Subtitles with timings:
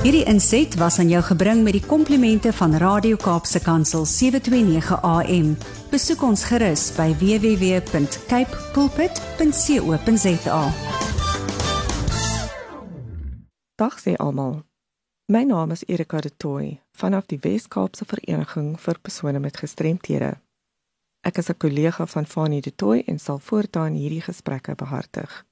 [0.00, 5.50] Hierdie inset was aan jou gebring met die komplimente van Radio Kaapse Kansel 729 AM.
[5.92, 10.62] Besoek ons gerus by www.cape pulpit.co.za.
[13.76, 14.62] Dag sê almal.
[15.28, 20.40] My naam is Erika de Tooy vanaf die Wes-Kaapse Vereniging vir persone met gestremthede.
[21.20, 25.44] Ek is 'n kollega van Fanie de Tooy en sal voortaan hierdie gesprekke behartig.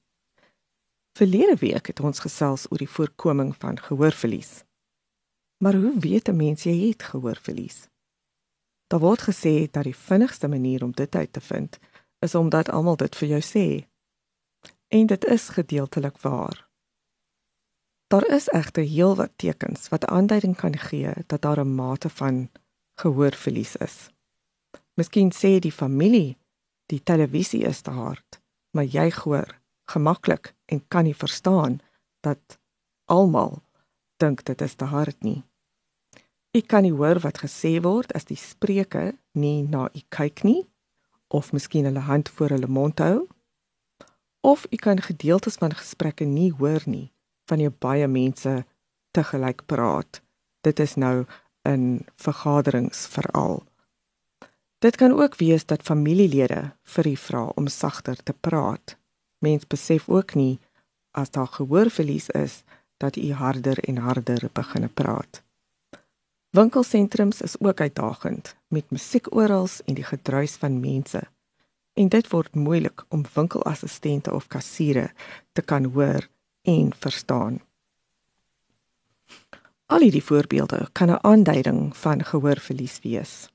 [1.17, 4.63] Verlede week het ons gesels oor die voorkoming van gehoorverlies.
[5.63, 7.87] Maar hoe weet 'n mens jy het gehoorverlies?
[8.87, 11.79] Daar word gesê dat die vinnigste manier om dit uit te vind
[12.19, 13.87] is omdat almal dit vir jou sê.
[14.87, 16.69] En dit is gedeeltelik waar.
[18.07, 22.49] Daar is egter heelwat tekens wat aanduiding kan gee dat daar 'n mate van
[22.95, 24.09] gehoorverlies is.
[24.93, 26.37] Miskien sê die familie
[26.85, 31.79] die televisie is te hard, maar jy hoor gemaklik en kan nie verstaan
[32.25, 32.59] dat
[33.05, 33.61] almal
[34.17, 35.41] dink dit is te hard nie.
[36.53, 40.63] Ek kan nie hoor wat gesê word as die spreker nie na u kyk nie
[41.29, 43.27] of miskien hulle hand voor hulle mond hou
[44.41, 47.11] of u kan gedeeltes van gesprekke nie hoor nie
[47.49, 48.53] van jy baie mense
[49.11, 50.21] te gelyk praat.
[50.61, 51.25] Dit is nou
[51.65, 53.63] in vergaderings veral.
[54.79, 58.98] Dit kan ook wees dat familielede vir u vra om sagter te praat
[59.39, 60.59] mens besef ook nie
[61.11, 62.63] as daar gehoorverlies is
[62.97, 65.43] dat u harder en harder begin praat.
[66.49, 71.21] Winkelsentrums is ook uitdagend met musiek oral en die gedruis van mense.
[71.93, 75.11] En dit word moeilik om winkelassistente of kassiere
[75.51, 76.27] te kan hoor
[76.61, 77.61] en verstaan.
[79.85, 83.49] Al hierdie voorbeelde kan 'n aanduiding van gehoorverlies wees.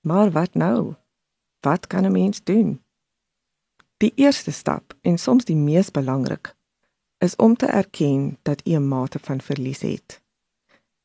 [0.00, 0.94] Maar wat nou?
[1.60, 2.83] Wat kan 'n mens doen?
[4.04, 6.50] Die eerste stap en soms die mees belangrik
[7.24, 10.20] is om te erken dat u 'n mate van verlies het.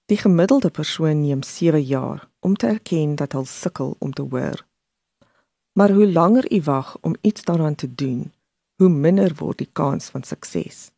[0.06, 4.66] Die gemiddelde persoon neem 7 jaar om te erken dat hy sukkel om te hoor.
[5.74, 8.34] Maar hoe langer u wag om iets daaraan te doen,
[8.75, 10.91] hoe minder word die kans van sukses.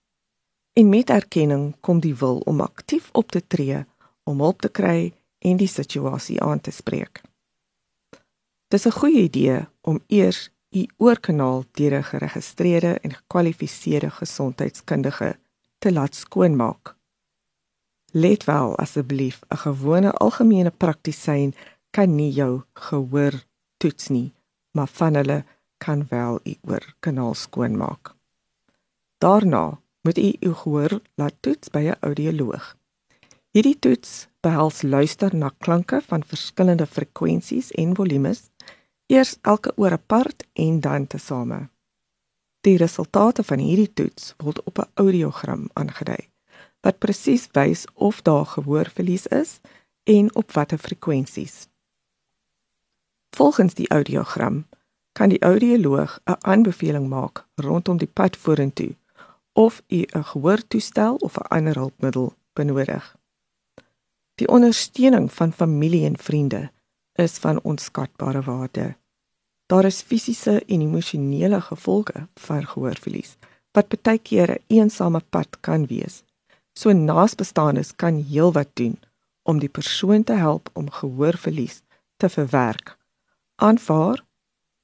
[0.74, 3.86] En met erkenning kom die wil om aktief op te tree,
[4.24, 7.22] om hulp te kry en die situasie aan te spreek.
[8.68, 15.40] Dis 'n goeie idee om eers u oorkanaal deur 'n geregistreerde en gekwalifiseerde gesondheidskundige
[15.78, 16.96] te laat skoonmaak.
[18.12, 21.54] Let wel asseblief, 'n gewone algemene praktisyn
[21.90, 23.44] kan nie jou gehoor
[23.78, 24.34] toets nie,
[24.72, 25.44] maar van hulle
[25.78, 28.16] kan wel u oorkanaal skoonmaak.
[29.18, 32.76] Daarna moet u u gehoor laat toets by 'n audioloog.
[33.52, 38.50] Hierdie toets behels luister na klanke van verskillende frekwensies en volumes
[39.12, 41.68] eers elke oor apart en dan tesame.
[42.62, 46.30] Die resultate van hierdie toets word op 'n audiogram aangedui
[46.82, 49.60] wat presies wys of daar gehoorverlies is
[50.04, 51.68] en op watter frekwensies.
[53.30, 54.66] Volgens die audiogram
[55.12, 58.96] kan die audioloog 'n aanbeveling maak rondom die pad vorentoe
[59.54, 63.16] of u 'n gehoortoestel of 'n ander hulpmiddel benodig.
[64.36, 66.72] Die ondersteuning van familie en vriende
[67.14, 68.96] is van onskatbare waarde.
[69.72, 73.36] Daar is fisiese en emosionele gevolge van gehoorverlies
[73.72, 76.24] wat baie keer 'n eensame pad kan wees.
[76.74, 79.00] So naasbestaanes kan heelwat doen
[79.44, 81.82] om die persoon te help om gehoorverlies
[82.18, 82.98] te verwerk,
[83.56, 84.24] aanvaar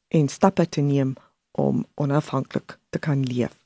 [0.07, 1.13] en stappe te neem
[1.51, 3.57] om onafhanklik te kan leef.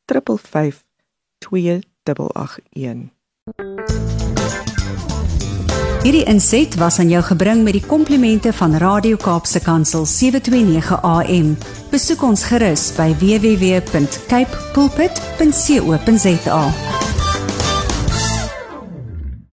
[0.06, 0.84] 355
[1.40, 3.12] 2881.
[6.04, 11.54] Hierdie inset was aan jou gebring met die komplimente van Radio Kaapse Kansel 729 AM.
[11.94, 16.64] Besoek ons gerus by www.cape pulpit.co.za.